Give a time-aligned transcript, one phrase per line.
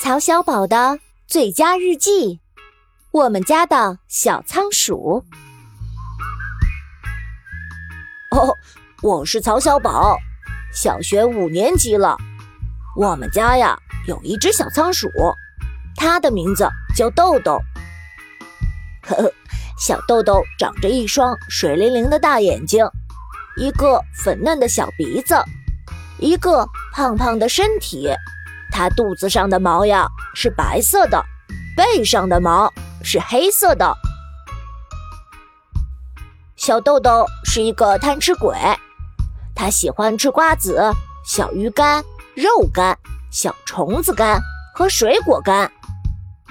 [0.00, 2.38] 曹小宝的最佳日记，
[3.10, 5.24] 我们家的小仓鼠。
[8.30, 8.54] 哦，
[9.02, 10.16] 我是曹小宝，
[10.72, 12.16] 小学五年级了。
[12.96, 13.76] 我们家呀
[14.06, 15.08] 有一只小仓鼠，
[15.96, 17.58] 它的名字叫豆豆。
[19.02, 19.32] 呵呵，
[19.80, 22.88] 小豆豆长着一双水灵灵的大眼睛，
[23.56, 25.34] 一个粉嫩的小鼻子，
[26.20, 28.08] 一个胖胖的身体。
[28.70, 31.24] 它肚子上的毛呀是白色的，
[31.76, 32.72] 背上的毛
[33.02, 33.94] 是黑色的。
[36.56, 38.56] 小豆豆是一个贪吃鬼，
[39.54, 40.92] 它喜欢吃瓜子、
[41.24, 42.04] 小鱼干、
[42.34, 42.98] 肉干、
[43.30, 44.40] 小虫子干
[44.74, 45.70] 和水果干。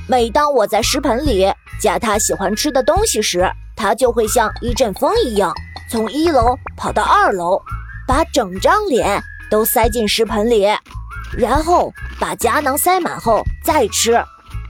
[0.08, 5.54] 每当我在食盆里加它喜欢吃的东西时，它就会像一阵风一样，
[5.90, 7.62] 从一楼跑到二楼，
[8.08, 10.66] 把整张脸都塞进食盆里。
[11.36, 14.24] 然后把夹囊塞满后再吃，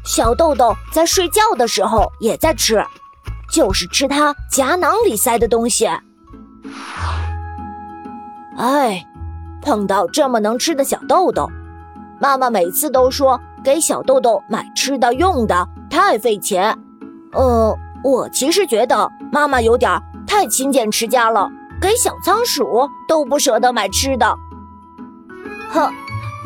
[0.04, 2.84] 小豆豆在睡觉的时候也在吃，
[3.52, 5.88] 就是吃它夹囊里塞的东西。
[8.58, 9.06] 哎，
[9.62, 11.50] 碰到这么能吃的小豆豆，
[12.20, 16.78] 妈妈每次都说给小豆豆买吃的用的太费钱。
[17.34, 24.36] 呃，我其实觉得妈妈有点太勤俭持家了，给小仓鼠都不舍得买吃的。
[25.70, 25.94] 哼。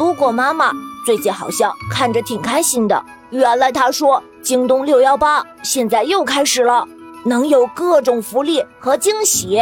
[0.02, 0.72] 不过妈妈
[1.06, 3.06] 最近好像看着挺开心的。
[3.30, 6.88] 原来她说京东六幺八现在又开始了，
[7.24, 9.62] 能有各种福利和惊喜。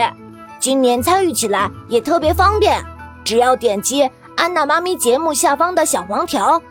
[0.58, 2.82] 今年参与起来也特别方便，
[3.26, 6.62] 只要点击安娜妈咪节目下方的小黄条，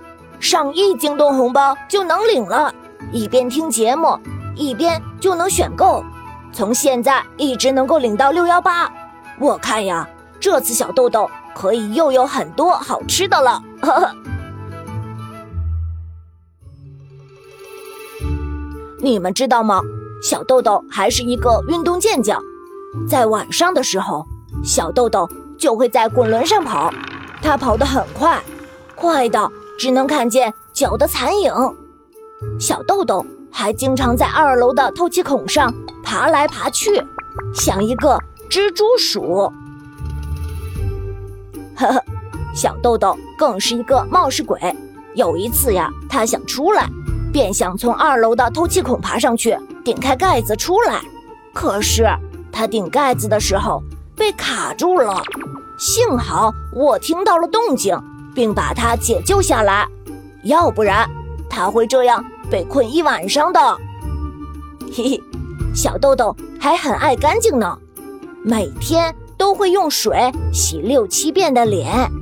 [0.40, 2.74] 上亿京东红包就能领了。
[3.12, 4.18] 一边听节目，
[4.56, 6.02] 一边就能选购，
[6.54, 8.90] 从现在一直能够领到六幺八。
[9.38, 10.08] 我看呀，
[10.40, 11.30] 这次小豆豆。
[11.60, 14.14] 可以又有很多好吃的了，呵呵。
[19.00, 19.82] 你们知道吗？
[20.22, 22.40] 小豆豆还是一个运动健将，
[23.08, 24.24] 在晚上的时候，
[24.62, 25.28] 小豆豆
[25.58, 26.94] 就会在滚轮上跑，
[27.42, 28.40] 它跑得很快，
[28.94, 31.52] 快到只能看见脚的残影。
[32.60, 37.02] 小豆豆还经常在二楼的透气孔上爬来爬去，
[37.52, 38.16] 像一个
[38.48, 39.52] 蜘蛛鼠。
[41.78, 42.04] 呵呵，
[42.52, 44.60] 小豆豆更是一个冒失鬼。
[45.14, 46.88] 有一次呀，他想出来，
[47.32, 51.00] 便想从二楼的透气孔爬上去，顶开盖子出来。
[51.54, 52.04] 可是
[52.50, 53.80] 他顶盖子的时候
[54.16, 55.22] 被卡住了，
[55.78, 57.96] 幸好我听到了动静，
[58.34, 59.86] 并把他解救下来，
[60.42, 61.08] 要不然
[61.48, 63.60] 他会这样被困一晚上的。
[64.92, 65.22] 嘿嘿，
[65.74, 67.78] 小豆豆还很爱干净呢，
[68.42, 69.14] 每天。
[69.48, 72.12] 都会用水洗六七遍的脸，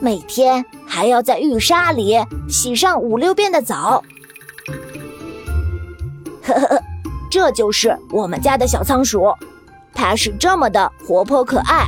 [0.00, 2.16] 每天还要在浴沙里
[2.48, 4.02] 洗上五六遍的澡。
[6.42, 6.82] 呵呵呵，
[7.30, 9.34] 这就是我们家的小仓鼠，
[9.92, 11.84] 它是这么的活泼可爱。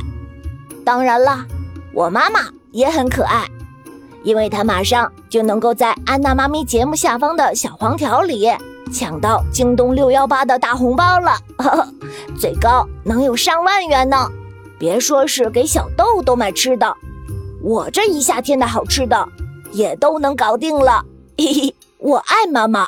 [0.85, 1.43] 当然了，
[1.91, 3.43] 我妈妈也很可爱，
[4.21, 8.47] 因为她马上就能够在安娜妈咪节目下方的小黄条里
[8.93, 11.87] 抢到京东六幺八的大红包了，呵呵，
[12.39, 14.29] 最高能有上万元呢。
[14.77, 16.95] 别说是给小豆豆买吃的，
[17.61, 19.27] 我这一夏天的好吃的
[19.71, 21.03] 也都能搞定了。
[21.37, 22.87] 嘿嘿，我爱妈妈。